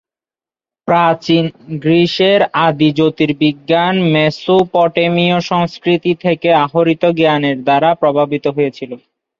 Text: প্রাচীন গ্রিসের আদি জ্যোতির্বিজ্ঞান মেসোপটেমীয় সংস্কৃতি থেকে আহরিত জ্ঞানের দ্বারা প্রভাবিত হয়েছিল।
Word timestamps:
প্রাচীন 0.87 1.45
গ্রিসের 1.81 2.39
আদি 2.61 2.89
জ্যোতির্বিজ্ঞান 2.91 3.95
মেসোপটেমীয় 4.13 5.37
সংস্কৃতি 5.51 6.11
থেকে 6.23 6.49
আহরিত 6.63 7.03
জ্ঞানের 7.19 7.57
দ্বারা 7.63 7.89
প্রভাবিত 7.93 8.45
হয়েছিল। 8.55 8.91